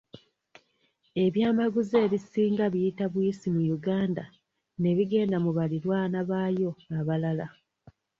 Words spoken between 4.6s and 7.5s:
ne bigenda mu baliraanwa baayo abalala.